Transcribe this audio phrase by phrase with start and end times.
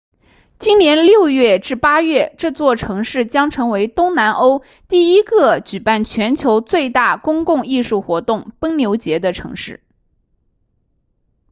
[0.57, 9.83] 今年6月至8月这座城市将成为东南欧第一个举办全球最大公共艺术活动奔牛节的城市